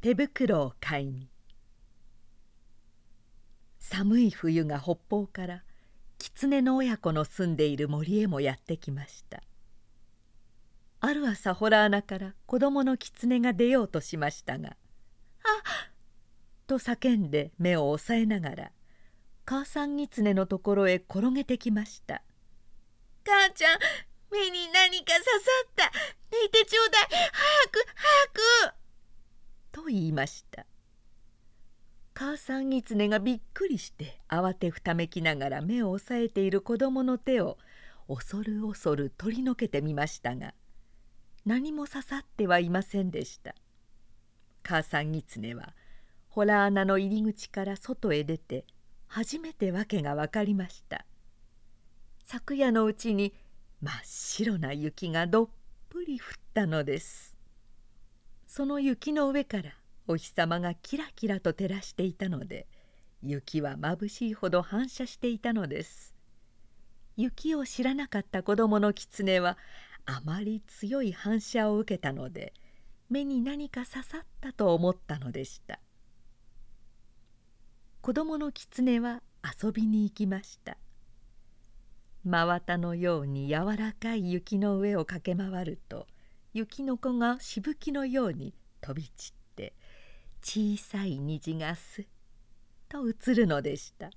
[0.00, 1.28] 手袋を買いに
[3.80, 5.64] 寒い冬が北方から
[6.18, 9.42] 狐の親子の住んでいる森へもやってきました
[11.00, 14.76] ある朝ホラー穴から子供の狐が出ようとしましたが
[15.42, 15.48] 「あ
[15.88, 15.92] っ!」
[16.68, 18.72] と叫んで目を押さえながら
[19.46, 22.22] 母さん狐のところへ転げてきました
[23.26, 23.78] 「母ちゃん
[24.30, 25.30] 目に何か刺さ
[25.66, 25.84] った
[26.30, 28.27] 抜いてちょうだい早く早!」
[29.88, 30.64] 言いました。
[32.14, 37.58] 母さん狐がびっくりして慌てふためきながら目を押さえている子供の手を
[38.08, 40.52] 恐る恐る取り除けてみましたが
[41.44, 43.54] 何も刺さってはいませんでした。
[44.64, 45.74] 母さん狐は
[46.28, 48.66] ホラー穴の入り口から外へ出て
[49.06, 51.06] 初めて訳が分かりました。
[52.24, 53.32] 昨夜のうちに
[53.80, 55.48] 真っ白な雪がどっ
[55.88, 57.36] ぷり降ったのです。
[58.46, 59.77] その雪の上から
[60.08, 62.66] お日様がキラキラと照らしていたので
[63.22, 66.14] 雪はまぶしいほど反射していたのです。
[67.16, 69.58] 雪を知らなかった子供の狐は
[70.06, 72.54] あまり強い反射を受けたので
[73.10, 75.78] 目に何か刺さったと思ったのでした。
[78.00, 79.20] 子供の狐は
[79.62, 80.78] 遊びに行きました。
[82.24, 86.06] 真綿のように柔らかい雪の上を駆け回ると
[86.54, 89.37] 雪の子がしぶきのように飛び散って
[90.42, 92.06] 小さい虹がすっ
[92.88, 94.10] と映るのでした。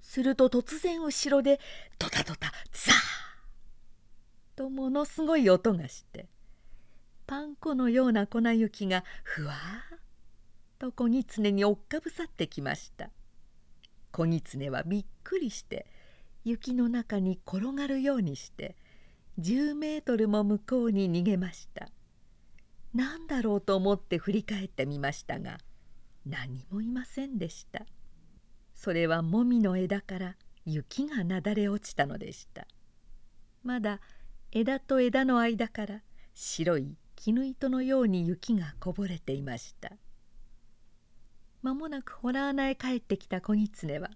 [0.00, 1.60] すると突然後ろで
[1.98, 2.94] ドタドタザー
[4.56, 6.28] とものすごい音がして
[7.26, 9.98] パン粉のような粉雪がふわーっ
[10.78, 13.10] と子狐に追っかぶさってきました。
[14.10, 15.86] 子狐はびっくりして
[16.44, 18.76] 雪の中に転がるようにして
[19.38, 21.88] 10メートルも向こうに逃げました。
[22.94, 25.58] 何だろうと思って振り返ってみましたが
[26.26, 27.86] 何もいませんでした。
[28.74, 32.66] それはもみの枝から雪がなだれ落ちたのでした。
[33.62, 34.00] まだ
[34.50, 36.02] 枝と枝の間から
[36.34, 39.92] 白い絹糸のように雪がこぼれていました。
[41.62, 44.10] 間もなくホラー穴へ帰ってきた子狐は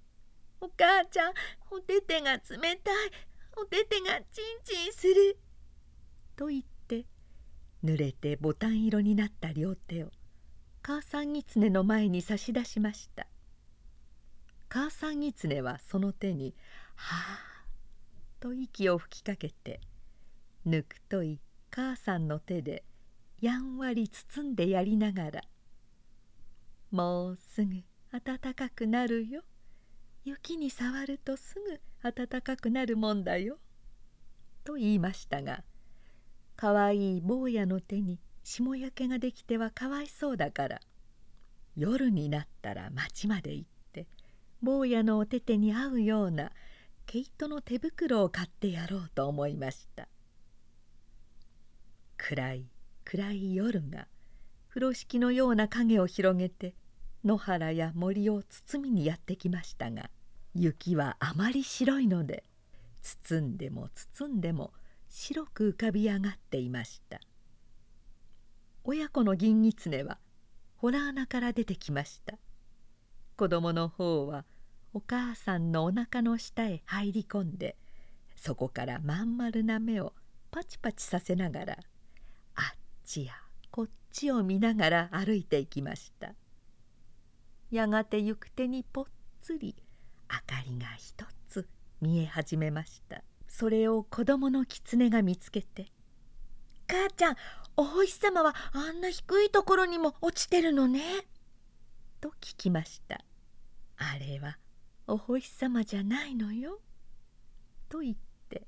[0.60, 1.32] 「お母ちゃん
[1.70, 2.40] おててが冷
[2.76, 3.10] たい。
[3.58, 5.38] おててがチンチンする」
[6.36, 6.75] と言って
[7.86, 10.08] 濡れてボタン色になった両手を
[10.82, 13.28] 母さん狐の前に差し出しました。
[14.68, 16.56] 母さん狐はその手に
[16.96, 17.64] 「はあ」
[18.40, 19.80] と息を吹きかけて
[20.64, 22.84] ぬくとい母さんの手で
[23.40, 25.42] やんわり包んでやりながら
[26.90, 29.44] 「もうすぐ暖かくなるよ。
[30.24, 33.60] 雪に触るとすぐ暖かくなるもんだよ」
[34.64, 35.62] と言いましたが
[36.56, 40.80] かわいい坊やの手に霜焼けができてはかわいそうだから。
[41.76, 44.06] 夜になったら町まで行って
[44.62, 46.50] 坊やのお手手に合うような
[47.04, 50.08] 毛糸の手袋を買ってやろうと思いました。
[52.16, 52.64] 暗い
[53.04, 54.08] 暗い夜が
[54.68, 56.74] 風呂敷のような影を広げて
[57.24, 60.10] 野原や森を包みにやってきましたが
[60.54, 62.44] 雪はあまり白いので
[63.02, 64.72] 包んでも包んでも
[65.18, 67.20] 白く浮かび上がっていました。
[68.84, 70.18] 親子の銀狐は
[70.76, 72.34] ホラー穴から出てきました。
[73.38, 74.44] 子供の方は
[74.92, 77.76] お母さんのおなかの下へ入り込んで
[78.36, 80.12] そこからまん丸な目を
[80.50, 81.78] パチパチさせながら
[82.54, 83.32] あっちや
[83.70, 86.34] こっちを見ながら歩いていきました。
[87.70, 89.04] やがて行く手にぽっ
[89.40, 89.74] つり
[90.30, 91.66] 明かりが一つ
[92.02, 93.22] 見え始めました。
[93.58, 95.90] それを子供の狐が見つけて
[96.86, 97.36] 「母ちゃん
[97.74, 101.26] お星様はあんな低いところにも落ちてるのね」
[102.20, 103.24] と聞きました
[103.96, 104.58] あれは
[105.06, 106.82] お星様じゃないのよ」
[107.88, 108.16] と言っ
[108.50, 108.66] て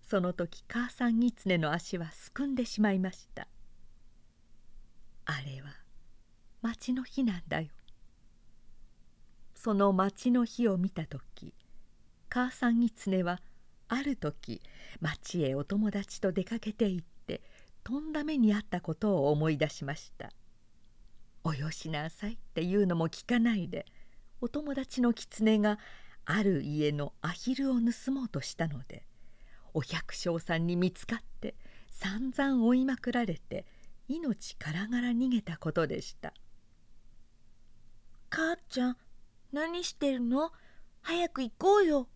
[0.00, 3.46] その時母さん狐の足はすくんでしまいました
[5.26, 5.76] あれは
[6.62, 7.68] 町の日なんだよ
[9.54, 11.52] その町の日を見た時
[12.30, 13.42] 母さん狐は
[13.88, 14.60] ある時
[15.00, 17.42] 町へお友達と出かけて行って
[17.84, 20.32] とんだ目にあったことを思い出しました
[21.44, 23.86] 「およしなさい」っていうのも聞かないで
[24.40, 25.78] お友達の狐が
[26.24, 29.06] ある家のアヒルを盗もうとしたので
[29.72, 31.54] お百姓さんに見つかって
[31.90, 33.66] 散々追いまくられて
[34.08, 36.34] 命からがら逃げたことでした
[38.30, 38.96] 「母ちゃん
[39.52, 40.52] 何してるの？
[41.02, 42.08] 早く行こうよ」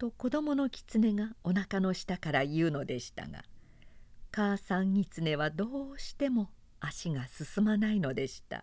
[0.00, 3.44] と子供の狐がおなかの下から言うのでしたが
[4.32, 6.48] 母さん狐はどうしても
[6.80, 8.62] 足が進まないのでした。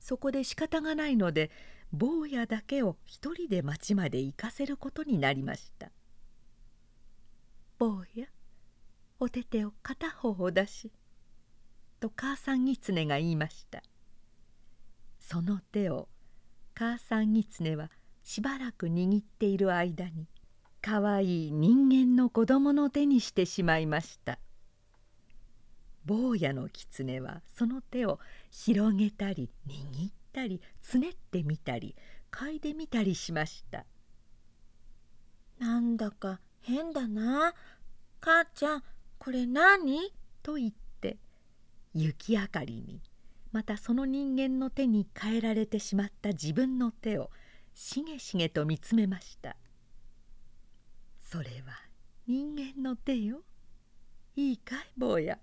[0.00, 1.50] そこで仕方がないので
[1.92, 5.90] 坊やだけを一人で町まで行かせることになりました。
[7.78, 8.26] 坊や
[9.20, 10.92] お手手を片方を出し」
[12.00, 13.82] と母さん狐が言いました。
[15.20, 16.08] その手を
[16.74, 17.90] 母さん狐は
[18.24, 20.26] しばらく握っている間に
[20.80, 24.38] かわいい人間の子供の手にしてしまいました。
[26.04, 28.18] 坊やの狐はその手を
[28.50, 31.96] 広げたり握ったりつねってみたり
[32.30, 33.86] 嗅いでみたりしました。
[35.58, 37.54] なんだか変だな。
[38.20, 38.82] 母ちゃん
[39.18, 40.12] これ何？
[40.42, 41.18] と言って
[41.94, 43.00] 雪明かりに
[43.52, 47.30] またその人間の手に変えられてしまった自分の手を
[47.74, 49.56] しげしげと見つめました。
[51.20, 51.74] それは
[52.26, 53.42] 人間の手よ。
[54.36, 55.38] いいかい坊や。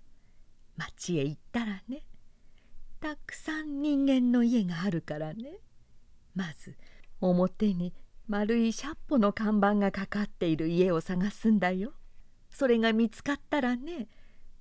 [0.76, 2.04] 町へ行ったらね。
[3.00, 5.58] たくさん人間の家があるからね。
[6.34, 6.76] まず
[7.20, 7.92] 表に
[8.26, 11.92] 丸いシャッポの看板がかかっている家を探すんだよ。
[12.50, 14.08] それが見つかったらね。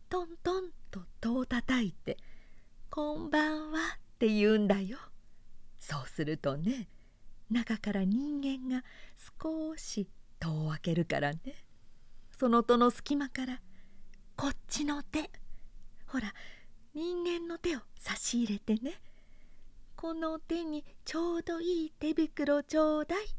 [0.10, 2.18] トントンと戸をたたいて
[2.92, 4.98] 「こんばんは」って言うんだよ。
[5.80, 6.90] そうするとね
[7.52, 8.84] 中から人間が
[9.42, 10.08] 少し
[10.40, 11.40] 戸を開けるからね
[12.32, 13.62] その戸の隙間から
[14.36, 15.30] 「こっちの手」
[16.08, 16.34] ほら
[16.94, 19.02] 人間の手を差し入れてね
[19.96, 23.30] この手にちょうどいい手袋ちょうだいっ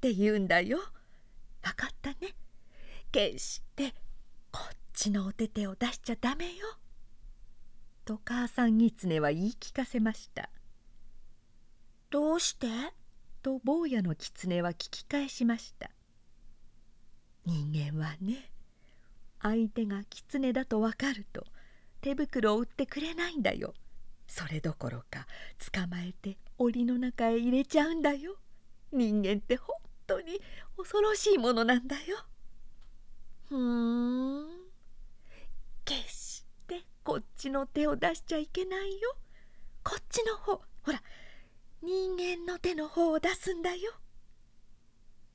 [0.00, 0.78] て言うんだよ。
[0.78, 2.36] わかったね。
[3.10, 3.92] 決して
[4.52, 6.78] こっちのお手手を出しちゃダメよ」
[8.04, 10.48] と母さん狐は言い聞かせました
[12.10, 12.68] 「どうして?」
[13.42, 15.90] と坊やの狐は聞き返しました。
[17.44, 18.50] 人間はね
[19.40, 21.44] 相手が狐だと分かると
[22.00, 23.74] 手袋を売ってくれないんだよ。
[24.28, 25.26] それどころか
[25.72, 28.36] 捕まえて檻の中へ入れちゃうんだよ。
[28.92, 30.40] 人間って本当に
[30.76, 32.18] 恐ろしいものなんだよ。
[33.48, 34.46] ふーん。
[35.84, 39.16] 決してこっちの手を出しちゃいけないよ。
[39.82, 40.62] こっちの方。
[40.82, 41.02] ほら
[41.84, 43.90] 人間の手の方を出すんだよ。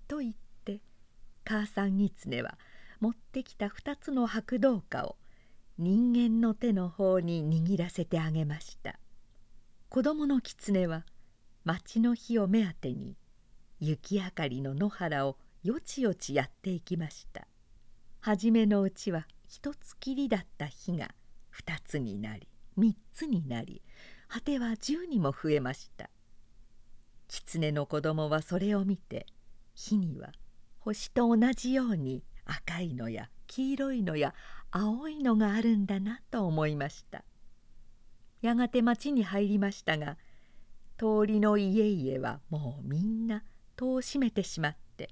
[0.07, 0.33] と言っ
[0.63, 0.79] て
[1.43, 2.57] 母さん狐は
[3.01, 5.17] 持ってきた2つの白銅貨を
[5.77, 8.97] 人間の手の方に握らせてあげました。
[9.89, 11.05] 子供の狐は
[11.65, 13.17] 町の火を目当てに
[13.81, 17.45] 雪明かりの野原をよちよちやっていきました。
[18.21, 21.13] 初めのうちは一つきりだった火が
[21.49, 22.47] 二つになり
[22.77, 23.81] 三つになり
[24.29, 26.09] 果ては十にも増えました。
[27.27, 29.25] 狐の子供はそれを見て
[29.75, 30.31] 火には
[30.79, 34.33] 星と同じように赤いのや黄色いのや
[34.71, 37.23] 青いのがあるんだなと思いました。
[38.41, 40.17] やがて町に入りましたが
[40.97, 43.43] 通りの家々はもうみんな
[43.75, 45.09] 戸を閉めてしまって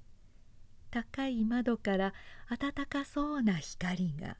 [0.90, 2.14] 高い窓から
[2.48, 4.36] 暖かそうな光が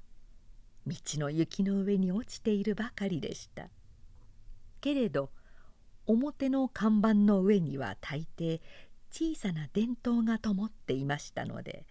[0.86, 3.68] 道の雪の上に落ちているばかりでした。
[4.80, 5.30] けれど
[6.06, 8.60] 表の看板の上には大抵
[9.10, 11.86] 小さな電灯が灯っていましたので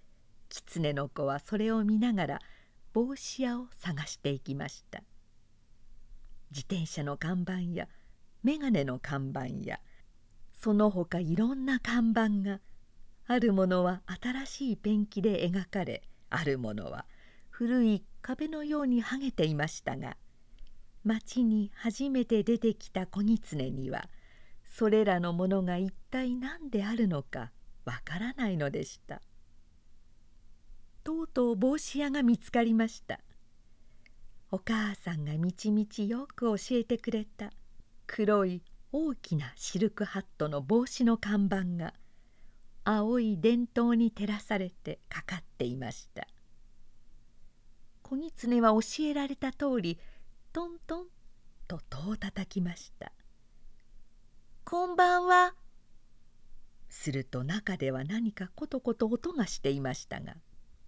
[0.50, 2.40] 狐の子はそれを見ながら
[2.94, 5.04] 帽子屋を探していきました。
[6.52, 7.88] 自転車の看板や
[8.44, 9.80] 眼鏡の看板や
[10.54, 12.62] その他いろんな看板が
[13.28, 17.06] あるものは新しいペンキで描かれあるものは
[17.50, 20.16] 古い壁のように剥げていましたが
[21.06, 24.10] 町に初めて出てきた子狐には
[24.66, 27.52] それらのものが一体何であるのか
[27.86, 29.22] わからないのでした。
[31.04, 33.20] とうとう帽子屋が見つかりました。
[34.52, 37.52] お母さんがみちみちよく教えてくれた
[38.08, 41.94] 黒い大きなシルクハットの帽子の看板が
[42.84, 46.28] 青い電灯に照らされてかかっていました。
[48.02, 50.00] 子狐は教えられた通り
[50.56, 51.06] トントン
[51.68, 53.12] と戸をたたきました
[54.64, 55.54] 「こんばんは」
[56.88, 60.38] すると中では何かコトコト音がしていましたが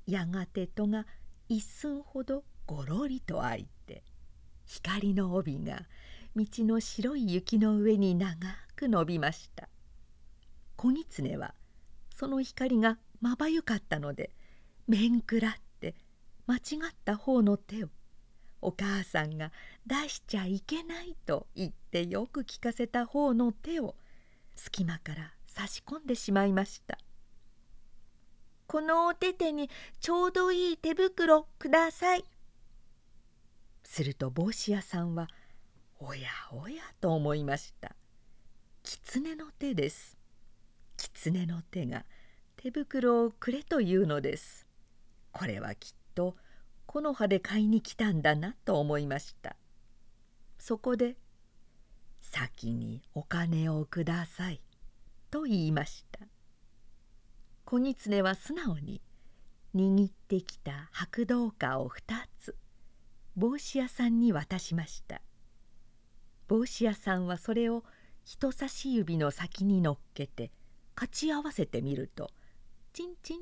[0.05, 1.05] やがて戸が
[1.49, 4.05] 一寸ほどごろりと開いて
[4.65, 5.85] 光の帯が
[6.33, 8.37] 道の白い雪の上に長
[8.73, 9.67] く伸びました。
[10.77, 11.53] 子狐は
[12.15, 14.33] その光がまばゆかったので
[14.87, 15.97] 面食らって
[16.45, 16.59] 間違
[16.89, 17.89] った方の手を
[18.61, 19.51] お母さんが
[19.85, 23.95] 出しちゃいけないと言ってよく聞かせた方の手を
[24.55, 26.97] 隙間から差し込んでしまいました。
[28.67, 29.69] このお手手に
[30.01, 32.25] ちょうどいい手袋ください。
[33.83, 35.27] すると帽子屋さんは
[35.99, 37.95] おやおやと思いました。
[38.83, 40.17] 狐の手です。
[40.97, 42.05] 狐の手が
[42.57, 44.67] 手袋をくれというのです。
[45.31, 46.35] これはきっと
[46.87, 49.57] 木の葉で買いに来たんだなと思いました。
[50.57, 51.17] そこで
[52.21, 54.61] 「先にお金をください」
[55.29, 56.25] と言いました。
[57.65, 59.01] 子狐は素直に
[59.75, 62.55] 握ってきた白銅貨を2つ
[63.35, 65.21] 帽子屋さんに渡しました。
[66.47, 67.83] 帽子屋さんはそれを
[68.23, 70.51] 人差し指の先に乗っけて
[70.95, 72.31] かち合わせてみると
[72.93, 73.41] チンチン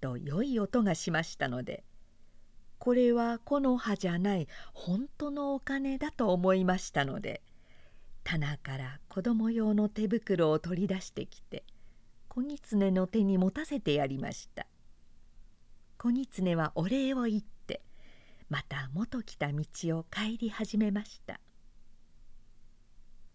[0.00, 1.84] と良い音がしましたので
[2.80, 7.42] これは木の葉じゃない本当のお金だと思いましたので
[8.24, 11.62] 棚から子供用の手袋を取り出してきて
[12.28, 14.66] 子狐の手に持たせてやりました。
[15.98, 17.82] 子狐はお礼を言って
[18.48, 19.64] また元来た道
[19.98, 21.40] を帰り始めました。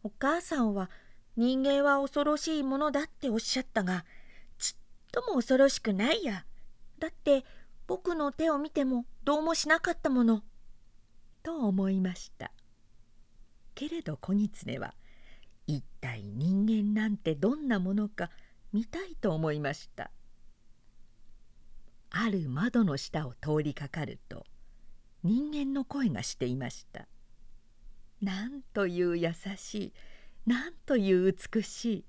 [0.01, 0.89] お母さんは
[1.35, 4.05] 人間は恐ろしいものだっておっしゃったが
[4.57, 4.73] ちっ
[5.11, 6.45] とも恐ろしくないや。
[6.97, 7.43] だって
[7.87, 10.43] 僕の手を見てもどうもしなかったもの。
[11.43, 12.51] と思いました。
[13.75, 14.95] けれど子狐は
[15.67, 18.31] 一体人間なんてどんなものか
[18.73, 20.09] 見たいと思いました。
[22.09, 24.45] ある窓の下を通りかかると
[25.23, 27.07] 人間の声がしていました。
[28.21, 29.93] なんという優しい
[30.47, 32.05] なんという美しい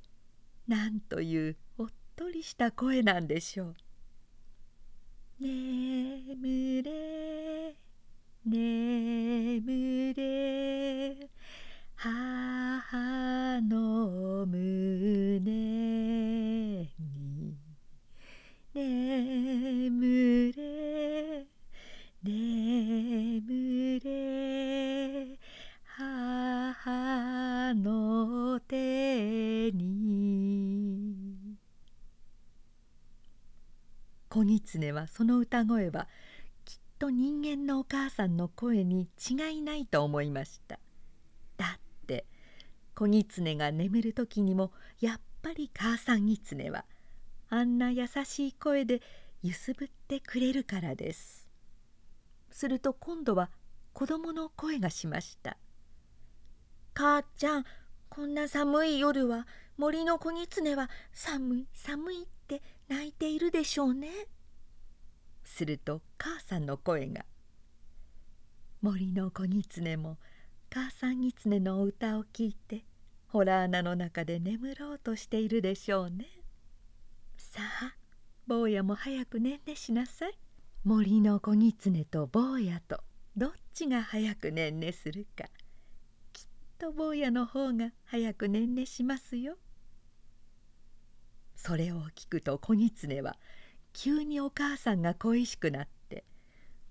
[0.68, 3.76] なんというおっとりした声なんでしょう。
[5.38, 7.76] 眠れ
[8.45, 11.28] 眠れ。
[11.97, 14.59] 母の胸
[15.49, 16.88] に
[18.73, 19.46] 眠
[34.76, 36.06] 狐はその歌声は
[36.64, 40.78] きっと人間のお母さんの声に違いないと思いました。
[41.56, 42.26] だって
[42.95, 46.85] 子狐が眠る時にもやっぱり母さん狐は
[47.49, 49.00] あんな優しい声で
[49.42, 51.49] 揺すぶってくれるからです。
[52.50, 53.50] すると今度は
[53.92, 55.56] 子供の声がしました
[56.95, 57.64] 「母ちゃん
[58.09, 64.09] こんな寒い夜は森の子狐は寒い寒いって泣いているでしょうね。
[65.47, 67.25] すると母さんの声が
[68.83, 70.19] 「森の子狐も
[70.71, 72.85] 母さん狐の歌を聞いて
[73.29, 76.26] ホラー穴の中で眠ろうとしているでしょうね。
[77.37, 77.97] さあ
[78.47, 80.38] 坊やも早くねんねしなさい。
[80.85, 83.03] 森の子狐と坊やと
[83.37, 85.45] どっちが早くねんねするか
[86.33, 86.47] きっ
[86.79, 89.57] と坊やの方が早くねんねしますよ。
[91.57, 93.37] それを聞くと子狐は
[93.99, 96.26] 急にお母さんが恋しくなって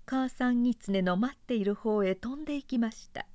[0.06, 3.26] 母さん狐の待っている方へ飛んでいきました。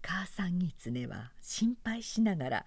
[0.00, 2.66] 母さん狐は心配しながら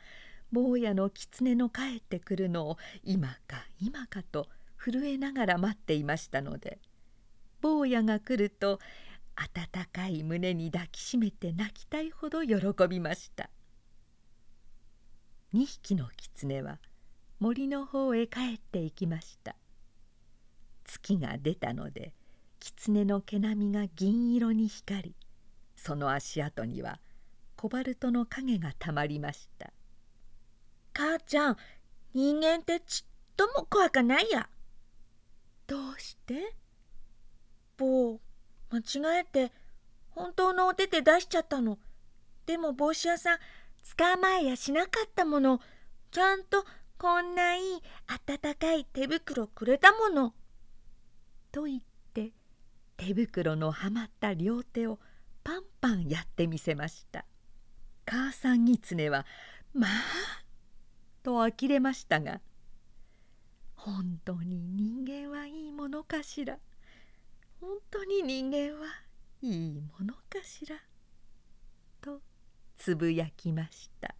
[0.51, 4.47] 坊やの狐の帰ってくるのを今か今かと
[4.77, 6.77] 震えながら待っていましたので
[7.59, 8.79] 坊やが来ると
[9.35, 13.49] 温かい胸に抱きしめて泣きたいほど喜びました。
[15.55, 16.77] 2匹の狐は
[17.39, 19.55] 森の方へ帰っていきました。
[20.85, 22.13] 月が出たので
[22.59, 25.15] 狐の毛並みが銀色に光り
[25.75, 26.99] その足跡には
[27.55, 29.71] コバルトの影がたまりました。
[30.93, 31.57] 母ちゃん
[32.13, 34.49] 人間ってちっとも怖かないや。
[35.67, 36.55] どうして？
[37.77, 38.19] 坊
[38.71, 39.51] 間違えて
[40.09, 41.77] 本当のお手手出しちゃったの。
[42.47, 43.37] でも帽子屋さん
[43.95, 45.59] 捕まえやしなかったもの。
[46.09, 46.65] ちゃんと
[46.99, 50.33] こんないい温かい手袋くれたもの。
[51.51, 51.81] と言っ
[52.13, 52.31] て
[52.97, 54.99] 手袋のはまった両手を
[55.43, 57.25] パンパンやってみせました。
[58.05, 59.25] 母さん狐は
[59.73, 59.91] 「まあ!」
[61.23, 62.41] と呆れましたが
[63.75, 66.57] 本当に人間はいいものかしら？
[67.61, 68.87] 本当に人間は
[69.41, 70.77] いいものかしら？
[72.01, 72.21] と
[72.75, 74.16] つぶやきました。